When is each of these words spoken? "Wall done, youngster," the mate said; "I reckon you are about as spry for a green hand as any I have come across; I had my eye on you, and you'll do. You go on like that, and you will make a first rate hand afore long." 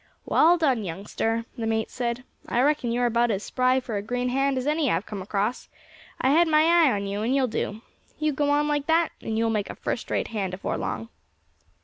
"Wall 0.25 0.57
done, 0.57 0.83
youngster," 0.83 1.45
the 1.55 1.67
mate 1.67 1.91
said; 1.91 2.23
"I 2.49 2.59
reckon 2.63 2.91
you 2.91 3.01
are 3.01 3.05
about 3.05 3.29
as 3.29 3.43
spry 3.43 3.79
for 3.79 3.97
a 3.97 4.01
green 4.01 4.29
hand 4.29 4.57
as 4.57 4.65
any 4.65 4.89
I 4.89 4.95
have 4.95 5.05
come 5.05 5.21
across; 5.21 5.69
I 6.19 6.31
had 6.31 6.47
my 6.47 6.63
eye 6.63 6.91
on 6.91 7.05
you, 7.05 7.21
and 7.21 7.35
you'll 7.35 7.45
do. 7.45 7.81
You 8.17 8.33
go 8.33 8.49
on 8.49 8.67
like 8.67 8.87
that, 8.87 9.09
and 9.21 9.37
you 9.37 9.43
will 9.43 9.51
make 9.51 9.69
a 9.69 9.75
first 9.75 10.09
rate 10.09 10.29
hand 10.29 10.55
afore 10.55 10.79
long." 10.79 11.09